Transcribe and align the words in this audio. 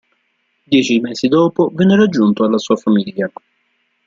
Dieci 0.71 0.99
mesi 0.99 1.27
dopo 1.27 1.69
venne 1.71 1.95
raggiunto 1.95 2.41
dalla 2.43 2.57
sua 2.57 2.75
famiglia. 2.75 3.31